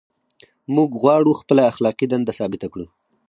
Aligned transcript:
موږ 0.75 0.89
غواړو 1.01 1.37
خپله 1.41 1.61
اخلاقي 1.71 2.05
دنده 2.09 2.33
ثابته 2.39 2.67
کړو. 2.73 2.85